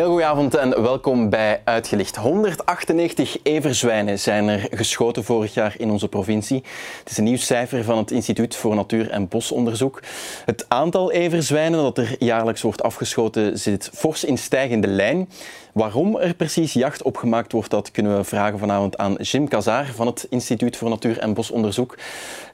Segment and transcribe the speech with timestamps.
[0.00, 2.16] heel goede avond en welkom bij Uitgelicht.
[2.16, 6.62] 198 everzwijnen zijn er geschoten vorig jaar in onze provincie.
[6.98, 10.02] Het is een nieuw cijfer van het Instituut voor Natuur- en Bosonderzoek.
[10.44, 15.28] Het aantal everzwijnen dat er jaarlijks wordt afgeschoten zit fors in stijgende lijn.
[15.72, 19.86] Waarom er precies jacht op gemaakt wordt, dat kunnen we vragen vanavond aan Jim Kazaar
[19.86, 21.98] van het Instituut voor Natuur- en Bosonderzoek.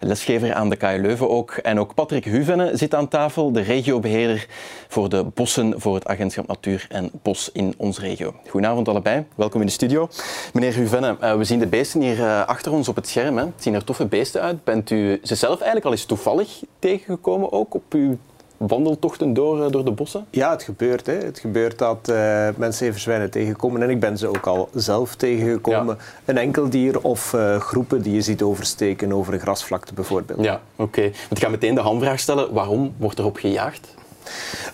[0.00, 1.50] Lesgever aan de KU Leuven ook.
[1.50, 4.46] En ook Patrick Huvenne zit aan tafel, de regiobeheerder
[4.88, 8.34] voor de bossen voor het Agentschap Natuur en Bos in onze regio.
[8.48, 10.08] Goedenavond allebei, welkom in de studio.
[10.52, 13.36] Meneer Huvenne, eh, we zien de beesten hier eh, achter ons op het scherm.
[13.36, 13.44] Hè.
[13.44, 14.64] Het zien er toffe beesten uit.
[14.64, 18.16] Bent u ze zelf eigenlijk al eens toevallig tegengekomen ook op uw
[18.56, 20.26] wandeltochten door, eh, door de bossen?
[20.30, 21.06] Ja, het gebeurt.
[21.06, 21.12] Hè.
[21.12, 23.82] Het gebeurt dat uh, mensen even zwijnen tegenkomen.
[23.82, 25.98] En ik ben ze ook al zelf tegengekomen.
[26.24, 30.44] Een enkel dier of uh, groepen die je ziet oversteken over een grasvlakte bijvoorbeeld.
[30.44, 30.98] Ja, oké.
[30.98, 31.12] Okay.
[31.30, 32.52] Ik ga meteen de hamvraag stellen.
[32.52, 33.94] Waarom wordt erop gejaagd?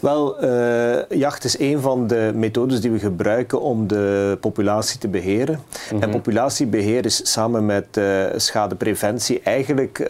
[0.01, 5.09] Wel, uh, jacht is een van de methodes die we gebruiken om de populatie te
[5.09, 5.55] beheren.
[5.55, 6.03] Mm -hmm.
[6.03, 10.09] En populatiebeheer is samen met uh, schadepreventie eigenlijk uh,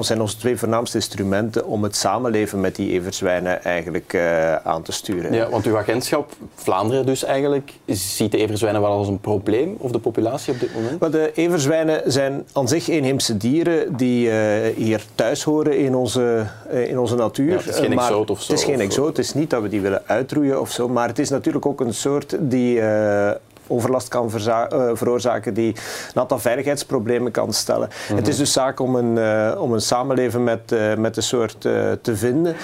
[0.00, 4.16] zijn onze twee voornaamste instrumenten om het samenleven met die everzwijnen eigenlijk
[4.64, 5.32] aan te sturen.
[5.32, 9.90] Ja, want uw agentschap, Vlaanderen dus eigenlijk, ziet de everzwijnen wel als een probleem of
[9.90, 11.00] de populatie op dit moment?
[11.00, 14.30] Wel, de everzwijnen zijn aan zich inheemse dieren die
[14.76, 17.50] hier thuis horen in onze, in onze natuur.
[17.50, 19.16] Ja, het is geen exoot of zo is geen exoot.
[19.16, 21.80] Het is niet dat we die willen uitroeien of zo, maar het is natuurlijk ook
[21.80, 23.30] een soort die uh,
[23.66, 25.74] overlast kan uh, veroorzaken, die
[26.14, 27.88] een aantal veiligheidsproblemen kan stellen.
[27.88, 28.16] Mm -hmm.
[28.16, 32.16] Het is dus zaak om een, uh, om een samenleven met, met de soort te
[32.16, 32.56] vinden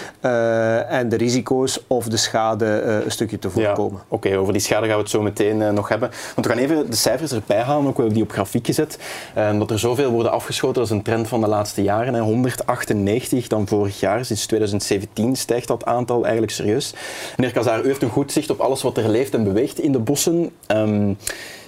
[0.88, 2.64] en de risico's of de schade
[3.04, 3.98] een stukje te voorkomen.
[3.98, 6.10] Ja, Oké, okay, over die schade gaan we het zo meteen nog hebben.
[6.34, 8.98] Want we gaan even de cijfers erbij halen, ook we hebben die op grafiek gezet.
[9.34, 12.14] dat er zoveel worden afgeschoten, dat is een trend van de laatste jaren.
[12.14, 12.20] Hè.
[12.20, 16.94] 198 dan vorig jaar, sinds 2017 stijgt dat aantal eigenlijk serieus.
[17.36, 19.92] Meneer Kazaar, u heeft een goed zicht op alles wat er leeft en beweegt in
[19.92, 20.50] de bossen.
[20.66, 20.89] Um,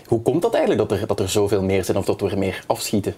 [0.07, 2.65] hoe komt dat eigenlijk dat er, dat er zoveel meer zijn of dat we meer
[2.67, 3.15] afschieten?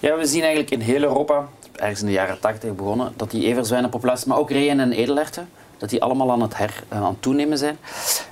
[0.00, 3.46] Ja, we zien eigenlijk in heel Europa, ergens in de jaren 80 begonnen, dat die
[3.46, 5.48] everzwijnenpopulatie, maar ook reeën en edelerten,
[5.78, 7.78] dat die allemaal aan het, her, aan het toenemen zijn.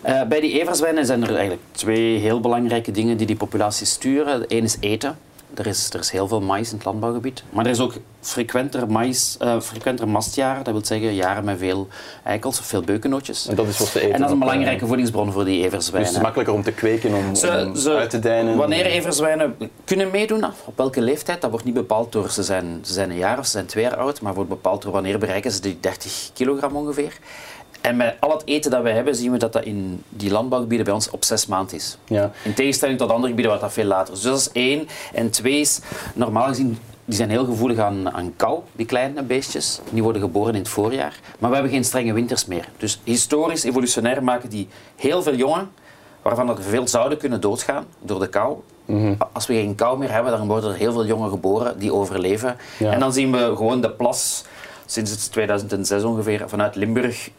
[0.06, 4.44] Uh, bij die everzwijnen zijn er eigenlijk twee heel belangrijke dingen die die populatie sturen.
[4.48, 5.18] Eén is eten.
[5.54, 7.42] Er is, er is heel veel mais in het landbouwgebied.
[7.50, 10.64] Maar er is ook frequenter, mais, uh, frequenter mastjaren.
[10.64, 11.88] Dat wil zeggen jaren met veel
[12.24, 13.46] eikels of veel beukennootjes.
[13.48, 14.12] En dat is wat ze eten.
[14.12, 15.98] En dat is een belangrijke uh, voedingsbron voor die everzwijnen.
[15.98, 18.56] Dus het is makkelijker om te kweken, om, ze, om ze, uit te dijnen.
[18.56, 22.92] Wanneer everzwijnen kunnen meedoen, op welke leeftijd, dat wordt niet bepaald door ze zijn, ze
[22.92, 25.50] zijn een jaar of ze zijn twee jaar oud, maar wordt bepaald door wanneer bereiken
[25.50, 27.18] ze die 30 kilogram ongeveer.
[27.80, 30.86] En met al het eten dat we hebben, zien we dat dat in die landbouwgebieden
[30.86, 31.98] bij ons op zes maanden is.
[32.04, 32.30] Ja.
[32.42, 34.20] In tegenstelling tot andere gebieden waar dat veel later is.
[34.20, 34.88] Dus dat is één.
[35.12, 35.80] En twee is,
[36.14, 39.80] normaal gezien, die zijn heel gevoelig aan, aan kou, die kleine beestjes.
[39.90, 41.20] Die worden geboren in het voorjaar.
[41.38, 42.68] Maar we hebben geen strenge winters meer.
[42.76, 45.70] Dus historisch, evolutionair maken die heel veel jongen,
[46.22, 48.56] waarvan er veel zouden kunnen doodgaan door de kou.
[48.84, 49.14] Mhm.
[49.32, 52.56] Als we geen kou meer hebben, dan worden er heel veel jongen geboren die overleven.
[52.78, 52.92] Ja.
[52.92, 54.44] En dan zien we gewoon de plas,
[54.86, 57.30] sinds 2006 ongeveer, vanuit Limburg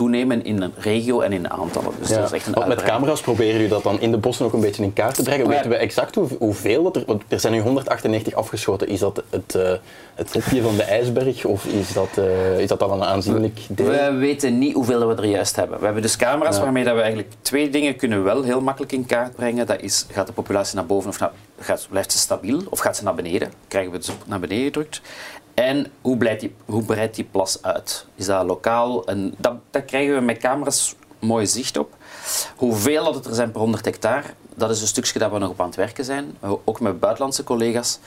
[0.00, 1.92] toenemen in een regio en in aantallen.
[1.98, 2.16] Dus ja.
[2.16, 4.52] dat is echt een Want met camera's proberen jullie dat dan in de bossen ook
[4.52, 5.46] een beetje in kaart te brengen.
[5.46, 7.02] Maar- Weten we exact hoe, hoeveel dat er...
[7.06, 8.88] Want er zijn nu 198 afgeschoten.
[8.88, 9.72] Is dat het, eh,
[10.14, 13.86] het topje van de ijsberg of is dat, eh, is dat al een aanzienlijk deel?
[13.86, 15.78] We weten niet hoeveel we er juist hebben.
[15.78, 16.62] We hebben dus camera's Ja.
[16.62, 19.66] waarmee dat we eigenlijk twee dingen kunnen wel heel makkelijk in kaart brengen.
[19.66, 22.96] Dat is, gaat de populatie naar boven of naar, gaat, blijft ze stabiel of gaat
[22.96, 23.52] ze naar beneden?
[23.68, 25.00] Krijgen we het dus naar beneden gedrukt?
[25.60, 28.06] En hoe, blijft die, hoe breidt die plas uit?
[28.14, 29.04] Is dat lokaal?
[29.06, 31.94] En dat, krijgen we met camera's mooi zicht op.
[32.56, 35.50] Hoeveel dat het er zijn per 100 hectare, dat is een stukje dat we nog
[35.50, 36.36] op aan het werken zijn.
[36.64, 37.98] Ook met buitenlandse collega's.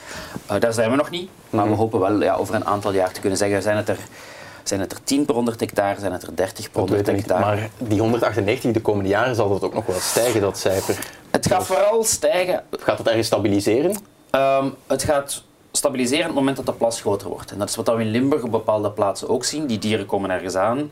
[0.50, 1.30] Uh, daar zijn we nog niet.
[1.50, 3.98] Maar we hopen wel ja, over een aantal jaar te kunnen zeggen, zijn het er,
[4.62, 7.08] zijn het er 10 per 100 hectare, zijn het er 30 per Dat 100 weet
[7.08, 7.30] ik niet.
[7.30, 7.56] hectare.
[7.56, 10.98] Maar die 198 de komende jaren zal dat ook nog wel stijgen, dat cijfer.
[11.30, 12.62] Het gaat vooral stijgen.
[12.70, 13.96] Gaat het ergens stabiliseren?
[14.30, 15.42] Ehm, het gaat
[15.76, 17.50] stabiliseren op het moment dat de plas groter wordt.
[17.50, 19.66] En dat is wat we in Limburg op bepaalde plaatsen ook zien.
[19.66, 20.90] Die dieren komen ergens aan,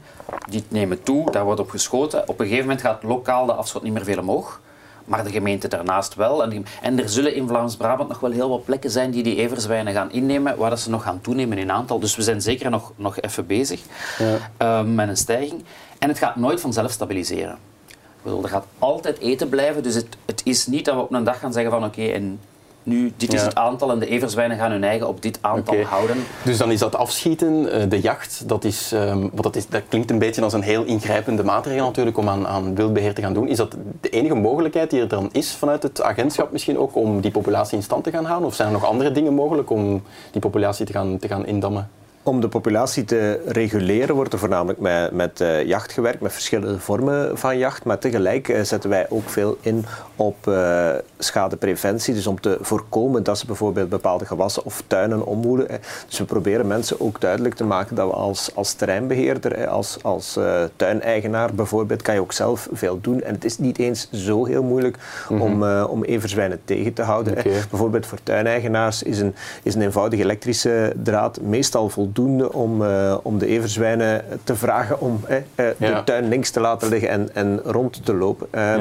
[0.50, 2.28] die nemen toe, daar wordt op geschoten.
[2.28, 4.60] Op een gegeven moment gaat lokaal de afschot niet meer veel omhoog.
[5.04, 6.44] Maar de gemeente daarnaast wel.
[6.82, 10.12] En, er zullen in Vlaams-Brabant nog wel heel wat plekken zijn die die everzwijnen gaan
[10.12, 11.98] innemen, waar dat ze nog gaan toenemen in aantal.
[11.98, 13.80] Dus we zijn zeker nog, nog even bezig
[14.18, 14.36] Ja.
[14.56, 15.64] ehm, met een stijging.
[15.98, 17.58] En het gaat nooit vanzelf stabiliseren.
[17.88, 19.82] Ik bedoel, er gaat altijd eten blijven.
[19.82, 22.40] Dus het, het is niet dat we op een dag gaan zeggen van oké, en
[22.82, 23.46] nu dit is Ja.
[23.46, 26.16] het aantal en de everzwijnen gaan hun eigen op dit aantal houden.
[26.44, 29.82] Dus dan is dat afschieten, eh, de jacht, dat, is, ehm, want dat, is, dat
[29.88, 33.34] klinkt een beetje als een heel ingrijpende maatregel natuurlijk om aan, aan wildbeheer te gaan
[33.34, 33.48] doen.
[33.48, 37.20] Is dat de enige mogelijkheid die er dan is vanuit het agentschap misschien ook om
[37.20, 38.48] die populatie in stand te gaan houden?
[38.48, 41.90] Of zijn er nog andere dingen mogelijk om die populatie te gaan, te gaan indammen?
[42.22, 46.78] Om de populatie te reguleren wordt er voornamelijk met, met uh, jacht gewerkt, met verschillende
[46.78, 47.84] vormen van jacht.
[47.84, 49.84] Maar tegelijk uh, zetten wij ook veel in
[50.16, 52.14] op uh, schadepreventie.
[52.14, 55.66] Dus om te voorkomen dat ze bijvoorbeeld bepaalde gewassen of tuinen omwoelen.
[56.08, 60.38] Dus we proberen mensen ook duidelijk te maken dat we als, als terreinbeheerder, als, als
[60.76, 63.22] tuineigenaar bijvoorbeeld, kan je ook zelf veel doen.
[63.22, 64.96] En het is niet eens zo heel moeilijk
[65.28, 65.62] mm -hmm.
[65.62, 67.32] om, om everzwijnen tegen te houden.
[67.32, 67.52] Okay.
[67.70, 73.16] Bijvoorbeeld voor tuineigenaars is een, is een eenvoudige elektrische draad meestal voldoende voldoende om, uh,
[73.22, 75.36] om de everzwijnen te vragen om uh,
[75.78, 78.46] de tuin links te laten liggen en, en rond te lopen.
[78.54, 78.74] Uh,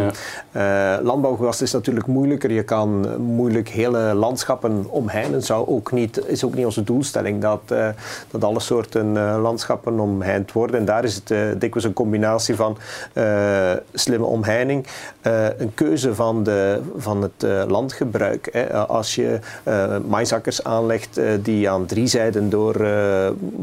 [0.53, 1.01] ja.
[1.01, 2.51] landbouwgewas is natuurlijk moeilijker.
[2.51, 5.41] Je kan moeilijk hele landschappen omheinen.
[5.41, 7.61] Zou ook niet, is ook niet onze doelstelling dat,
[8.31, 9.11] dat alle soorten
[9.41, 10.79] landschappen omheind worden.
[10.79, 11.27] En daar is het
[11.61, 12.77] dikwijls een combinatie van
[13.93, 14.87] slimme omheining,
[15.57, 18.49] een keuze van, de, van het landgebruik.
[18.51, 18.73] Hè.
[18.73, 19.39] Als je
[20.07, 22.75] maisakkers aanlegt die aan drie zijden door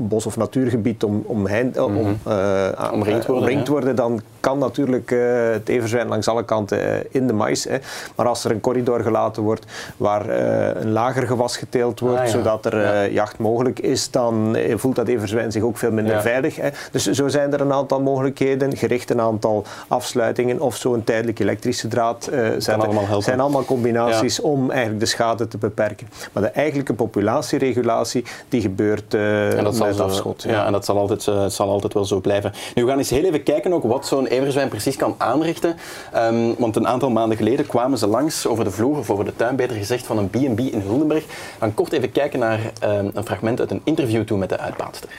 [0.09, 1.97] bos- of natuurgebied om, omheind, mm -hmm.
[1.97, 6.79] om, uh, omringd worden, omringd worden dan kan natuurlijk uh, het everzwijn langs alle kanten
[6.79, 7.65] uh, in de mais.
[7.65, 7.79] Hè.
[8.15, 10.29] Maar als er een corridor gelaten wordt waar
[10.77, 12.31] een lager gewas geteeld wordt, ah, ja.
[12.31, 13.07] zodat er ja.
[13.07, 16.21] jacht mogelijk is, dan voelt dat everzwijn zich ook veel minder ja.
[16.21, 16.57] veilig.
[16.57, 16.69] Hè.
[16.93, 21.89] Dus zo zijn er een aantal mogelijkheden, gericht een aantal afsluitingen of zo'n tijdelijk elektrische
[21.89, 22.81] draad zetten.
[22.81, 26.09] Allemaal zijn allemaal combinaties om eigenlijk de schade te beperken.
[26.33, 30.43] Maar de eigenlijke populatieregulatie die gebeurt en dat met zal afschot.
[30.43, 30.67] Ja.
[30.67, 32.53] en dat zal altijd, zal altijd wel zo blijven.
[32.75, 35.77] Nu, we gaan eens heel even kijken ook wat zo'n everzwijn precies kan aanrichten.
[36.15, 39.37] Um, want een aantal maanden geleden kwamen ze langs over de vloer, of over de
[39.37, 41.25] tuin beter gezegd, van een B&B in Huldenberg.
[41.59, 45.11] Gaan kort even kijken naar um, een fragment uit een interview toe met de uitbaatster.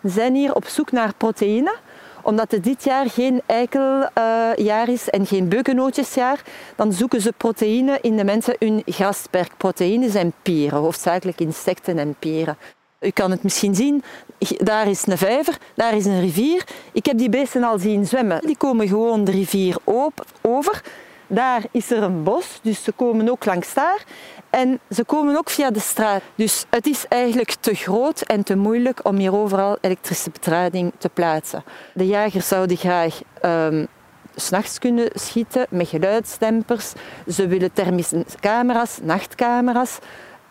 [0.00, 1.74] We zijn hier op zoek naar proteïne
[2.24, 6.42] omdat het dit jaar geen eikeljaar uh, is en geen beukennootjesjaar,
[6.76, 9.56] dan zoeken ze proteïne in de mensen hun grasperk.
[9.56, 12.56] Proteïne zijn pieren, hoofdzakelijk insecten en pieren.
[13.04, 14.02] U kan het misschien zien,
[14.58, 16.64] daar is een vijver, daar is een rivier.
[16.92, 18.40] Ik heb die beesten al zien zwemmen.
[18.46, 20.82] Die komen gewoon de rivier op, over.
[21.26, 24.04] Daar is er een bos, dus ze komen ook langs daar.
[24.50, 26.22] En ze komen ook via de straat.
[26.34, 31.08] Dus het is eigenlijk te groot en te moeilijk om hier overal elektrische betraging te
[31.08, 31.64] plaatsen.
[31.94, 33.86] De jagers zouden graag um,
[34.34, 36.92] s'nachts kunnen schieten met geluidsdempers.
[37.28, 39.98] Ze willen thermische camera's, nachtcamera's.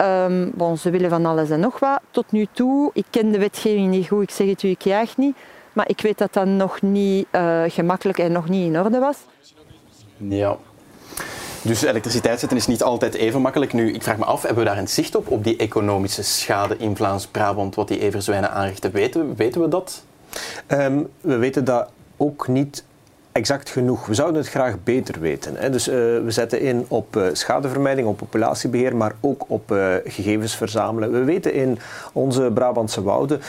[0.03, 1.99] Um, bon, ze willen van alles en nog wat.
[2.11, 5.17] Tot nu toe, ik ken de wetgeving niet goed, ik zeg het u, ik jaag
[5.17, 5.35] niet.
[5.73, 9.17] Maar ik weet dat dat nog niet uh, gemakkelijk en nog niet in orde was.
[10.17, 10.57] Ja.
[11.61, 13.73] Dus elektriciteit zetten is niet altijd even makkelijk.
[13.73, 16.77] Nu, ik vraag me af, hebben we daar een zicht op, op die economische schade
[16.77, 18.91] in Vlaams-Brabant, wat die everzwijnen aanrichten?
[18.91, 20.03] Weten, weten we dat?
[20.67, 22.83] Um, we weten dat ook niet
[23.33, 24.05] exact genoeg.
[24.05, 25.55] We zouden het graag beter weten.
[25.55, 25.69] Hè.
[25.69, 30.55] Dus uh, we zetten in op uh, schadevermijding, op populatiebeheer, maar ook op uh, gegevens
[30.55, 31.11] verzamelen.
[31.11, 31.79] We weten in
[32.13, 33.41] onze Brabantse wouden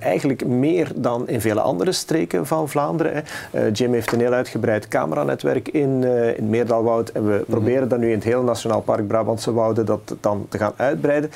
[0.00, 3.12] eigenlijk meer dan in vele andere streken van Vlaanderen.
[3.14, 3.66] Hè.
[3.66, 6.04] Jim heeft een heel uitgebreid cameranetwerk in,
[6.36, 7.44] in Meerdalwoud en we mm -hmm.
[7.44, 11.30] proberen dan nu in het hele Nationaal Park Brabantse wouden dat dan te gaan uitbreiden.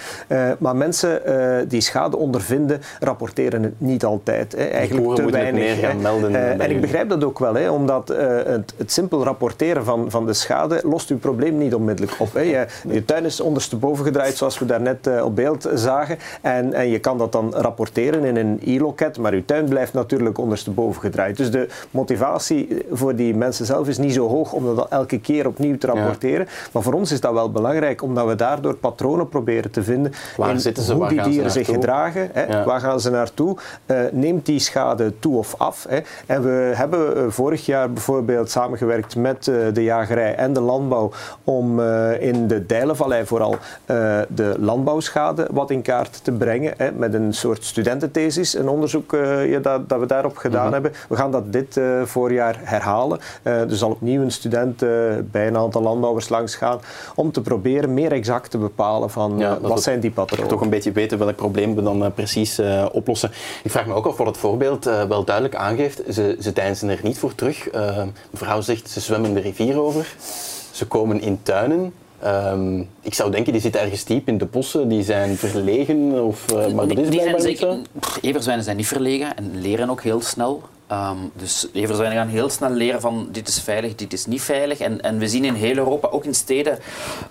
[0.58, 1.22] maar mensen
[1.68, 4.52] die schade ondervinden, rapporteren het niet altijd.
[4.52, 4.64] Hè.
[4.64, 5.62] Eigenlijk te weinig.
[5.62, 7.54] Meer gaan melden, en ik begrijp dat ook wel.
[7.54, 11.74] Hè omdat uh, het, het, simpel rapporteren van, van de schade lost uw probleem niet
[11.74, 12.34] onmiddellijk op.
[12.34, 12.40] Hè.
[12.40, 16.18] Je, je tuin is ondersteboven gedraaid, zoals we daarnet uh, op beeld zagen.
[16.40, 20.38] En, en je kan dat dan rapporteren in een e-loket, maar uw tuin blijft natuurlijk
[20.38, 21.36] ondersteboven gedraaid.
[21.36, 25.46] Dus de motivatie voor die mensen zelf is niet zo hoog om dat elke keer
[25.46, 26.46] opnieuw te rapporteren.
[26.46, 26.52] Ja.
[26.72, 30.50] Maar voor ons is dat wel belangrijk, omdat we daardoor patronen proberen te vinden Waar
[30.50, 30.92] in zitten ze?
[30.92, 32.30] hoe Waar die dieren zich gedragen.
[32.32, 32.44] Hè.
[32.44, 32.64] Ja.
[32.64, 33.56] Waar gaan ze naartoe?
[33.86, 35.86] Uh, neemt die schade toe of af?
[35.88, 35.98] Hè.
[36.26, 41.10] En we hebben vorig jaar bijvoorbeeld samengewerkt met uh, de jagerij en de landbouw
[41.44, 43.56] om uh, in de Dijlenvallei vooral uh,
[44.28, 46.74] de landbouwschade wat in kaart te brengen.
[46.76, 50.72] Hè, met een soort studententhesis, een onderzoek ja, dat, dat, we daarop gedaan -hmm.
[50.72, 50.92] hebben.
[51.08, 53.18] We gaan dat dit voorjaar herhalen.
[53.42, 54.78] er zal opnieuw een student
[55.30, 56.80] bij een aantal landbouwers langs gaan
[57.14, 60.48] om te proberen meer exact te bepalen van ja, wat zijn die patronen.
[60.48, 62.60] Toch een beetje weten welk probleem we dan precies
[62.92, 63.30] oplossen.
[63.62, 66.02] Ik vraag me ook af wat het voorbeeld wel duidelijk aangeeft.
[66.12, 67.59] Ze, ze deinzen er niet voor terug.
[67.74, 70.14] Uh, mevrouw zegt, ze zwemmen de rivier over.
[70.70, 71.92] Ze komen in tuinen.
[72.24, 76.24] Um, ik zou denken, die zitten ergens diep in de bossen, die zijn verlegen.
[76.24, 77.76] Of, uh, maar dat is die zijn zeker,
[78.20, 80.62] Everzwijnen zijn niet verlegen en leren ook heel snel.
[80.92, 84.78] Um, dus everzwijnen gaan heel snel leren van dit is veilig, dit is niet veilig.
[84.78, 86.78] En, en we zien in heel Europa, ook in steden,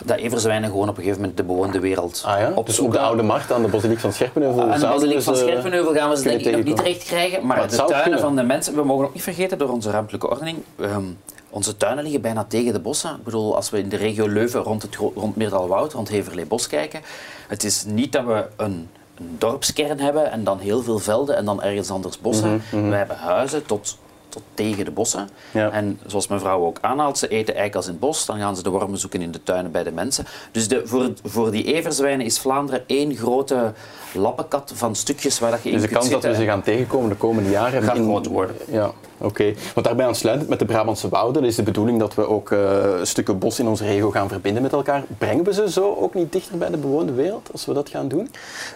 [0.06, 2.62] dat everzwijnen gewoon op een gegeven moment de bewoonde wereld ah, ja?
[2.64, 4.72] Dus op de Oude Markt aan de Basiliek van Scherpenheuvel?
[4.72, 7.46] Aan de Basiliek van Scherpenheuvel gaan we ze denk ik nog niet terecht krijgen.
[7.46, 8.20] Maar, maar de tuinen kunnen.
[8.20, 11.18] van de mensen, we mogen ook niet vergeten door onze ruimtelijke ordening, um,
[11.50, 13.16] onze tuinen liggen bijna tegen de bossen.
[13.16, 16.68] Ik bedoel, als we in de regio Leuven rond, het, rond Meerdalwoud, rond Heverlee Bos
[16.68, 17.02] kijken,
[17.48, 18.90] het is niet dat we een
[19.20, 22.62] een dorpskern hebben en dan heel veel velden en dan ergens anders bossen.
[22.72, 23.98] Mhm, We hebben huizen tot,
[24.30, 25.30] tot tegen de bossen.
[25.52, 25.70] Ja.
[25.72, 28.64] En zoals mijn vrouw ook aanhaalt, ze eten eikels in het bos, dan gaan ze
[28.64, 30.26] de wormen zoeken in de tuinen bij de mensen.
[30.52, 33.74] Dus de, voor, voor die everzwijnen is Vlaanderen één grote
[34.14, 37.10] lappenkat van stukjes waar dat je in Dus de kans dat we ze gaan tegenkomen
[37.10, 37.84] de komende jaren...
[37.84, 38.56] Gaat in- groot worden.
[38.72, 39.54] Ja, oké.
[39.74, 42.60] Want daarbij aansluitend met de Brabantse wouden is de bedoeling dat we ook eh,
[43.04, 45.04] stukken bos in onze regio gaan verbinden met elkaar.
[45.18, 48.08] Brengen we ze zo ook niet dichter bij de bewoonde wereld als we dat gaan
[48.08, 48.30] doen?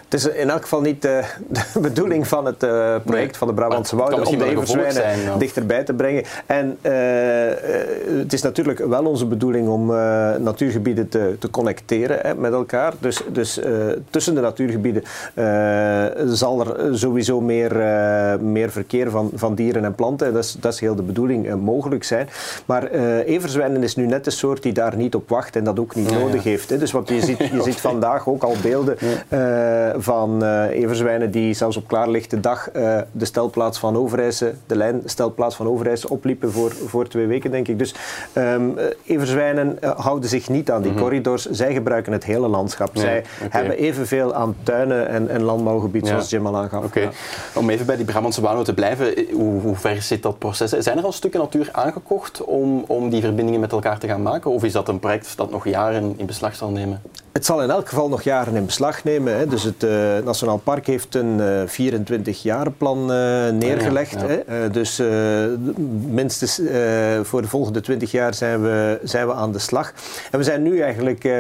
[0.04, 1.26] Het is in elk geval niet eh,
[1.74, 2.70] de bedoeling van het eh,
[3.04, 3.38] project Nee.
[3.38, 6.24] van de Brabantse Wouden om de everzwijnen zijn, dichterbij te brengen.
[6.46, 6.92] En eh,
[8.20, 9.86] het is natuurlijk wel onze bedoeling om
[10.44, 12.94] natuurgebieden te, te connecteren hè, met elkaar.
[13.00, 13.60] Dus, dus
[14.10, 15.04] tussen de natuurgebieden
[16.36, 17.76] zal er sowieso meer,
[18.42, 20.33] meer verkeer van, van dieren en planten.
[20.34, 22.30] Dat is, dat is heel de bedoeling eh, mogelijk zijn.
[22.66, 25.80] Maar eh everzwijnen is nu net de soort die daar niet op wacht en dat
[25.80, 26.24] ook niet Ja, ja.
[26.24, 26.70] nodig heeft.
[26.70, 26.78] Hè.
[26.78, 28.98] Dus wat je ziet, je ziet vandaag ook al beelden
[29.28, 29.40] eh,
[29.98, 32.70] van everzwijnen die zelfs op klaarlichte dag
[33.12, 37.80] de stelplaats van Overijse, de lijnstelplaats van Overijse opliepen voor, voor twee weken, denk ik.
[37.80, 37.96] Dus
[38.34, 41.50] ehm eh, everzwijnen houden zich niet aan die corridors.
[41.50, 42.90] Zij gebruiken het hele landschap.
[42.94, 46.84] Zij hebben evenveel aan tuinen en, en landbouwgebied, zoals Jim al aangaf.
[46.84, 47.10] Oké.
[47.54, 50.70] Om even bij die Brabantse wouden te blijven, hoe, hoe ver zit dat proces?
[50.72, 54.52] Zijn er al stukken natuur aangekocht om, om die verbindingen met elkaar te gaan maken?
[54.52, 57.02] Of is dat een project dat nog jaren in beslag zal nemen?
[57.34, 59.38] Het zal in elk geval nog jaren in beslag nemen.
[59.38, 59.48] Hè.
[59.48, 59.92] Dus het eh,
[60.26, 63.06] Nationaal Park heeft een 24-jarenplan
[63.58, 64.16] neergelegd.
[64.16, 64.34] Ah, ja, ja.
[64.46, 64.64] Hè.
[64.66, 65.08] Eh, dus eh,
[66.10, 66.76] minstens eh,
[67.22, 69.94] voor de volgende 20 jaar zijn we, zijn we aan de slag.
[70.32, 71.34] En we zijn nu eigenlijk eh,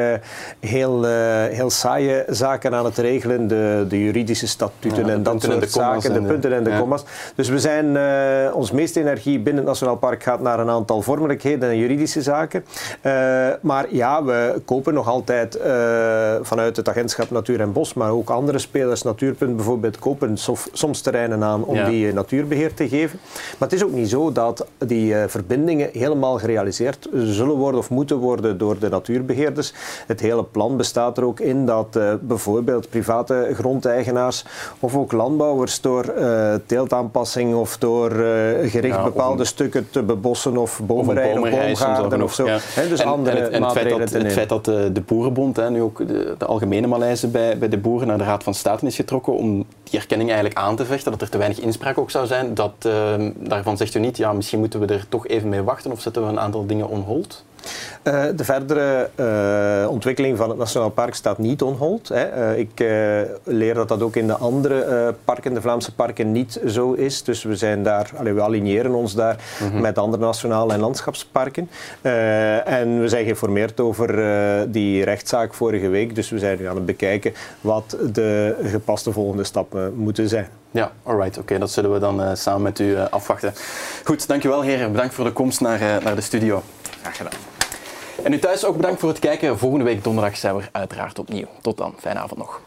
[0.60, 1.12] heel, eh,
[1.50, 3.48] heel saaie zaken aan het regelen.
[3.48, 6.14] De, de juridische statuten Ja, en dat en soort zaken.
[6.14, 7.04] De de- punten en de commas.
[7.36, 11.02] Dus we zijn, eh, ons meeste energie binnen het Nationaal Park gaat naar een aantal
[11.02, 12.66] vormelijkheden en juridische zaken.
[13.02, 13.12] Eh,
[13.62, 15.82] maar ja, we kopen nog altijd eh,
[16.42, 21.02] vanuit het agentschap Natuur en Bos, maar ook andere spelers, Natuurpunt bijvoorbeeld, kopen sof- soms
[21.02, 21.90] terreinen aan om Ja.
[21.90, 23.20] die eh, natuurbeheer te geven.
[23.58, 27.90] Maar het is ook niet zo dat die eh, verbindingen helemaal gerealiseerd zullen worden of
[27.90, 29.74] moeten worden door de natuurbeheerders.
[30.08, 34.46] Het hele plan bestaat er ook in dat eh, bijvoorbeeld private grondeigenaars
[34.80, 40.04] of ook landbouwers door eh, teeltaanpassing of door eh, gericht Ja, bepaalde een- stukken te
[40.04, 42.46] bebossen of bomenrijden of boomgaarden of zo.
[42.46, 42.58] ja.
[42.90, 45.56] Dus En- andere en het, en het feit dat, het feit dat de, de boerenbond,
[45.56, 48.54] hè, nu ook de, de algemene malaise bij, bij de boeren naar de Raad van
[48.54, 51.98] State is getrokken om die erkenning eigenlijk aan te vechten, dat er te weinig inspraak
[51.98, 55.28] ook zou zijn, dat, eh, daarvan zegt u niet, ja, misschien moeten we er toch
[55.28, 57.44] even mee wachten of zetten we een aantal dingen on hold?
[58.04, 62.08] Eh, de verdere eh, ontwikkeling van het Nationaal Park staat niet on hold.
[62.08, 62.24] Hè.
[62.24, 66.32] Eh, ik eh, leer dat dat ook in de andere eh, parken, de Vlaamse parken,
[66.32, 67.24] niet zo is.
[67.24, 69.36] Dus we zijn daar, allee, we aligneren ons daar
[69.74, 71.70] met andere nationale en landschapsparken.
[72.02, 76.16] Eh, en we zijn geïnformeerd over eh, die rechtszaak vorige week.
[76.16, 80.48] Dus we zijn nu aan het bekijken wat de gepaste volgende stappen moeten zijn.
[80.72, 81.38] Ja, alright.
[81.38, 83.54] Oké, dat zullen we dan eh, samen met u afwachten.
[84.04, 84.92] Goed, dankjewel heren.
[84.92, 86.64] Bedankt voor de komst naar, eh, naar de studio.
[87.02, 87.53] Graag gedaan.
[88.24, 89.58] En u thuis ook bedankt voor het kijken.
[89.58, 91.48] Volgende week donderdag zijn we er uiteraard opnieuw.
[91.62, 91.94] Tot dan.
[92.00, 92.62] Fijne avond nog.